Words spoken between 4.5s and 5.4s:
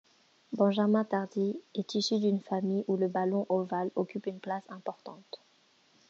importante.